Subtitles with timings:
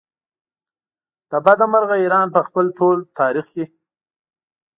[1.31, 3.65] له بده مرغه ایران په خپل ټول تاریخ کې.